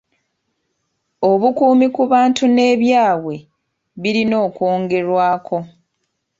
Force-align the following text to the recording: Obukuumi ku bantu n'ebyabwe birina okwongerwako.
Obukuumi 1.29 1.87
ku 1.95 2.03
bantu 2.11 2.43
n'ebyabwe 2.55 3.35
birina 4.01 4.35
okwongerwako. 4.47 5.57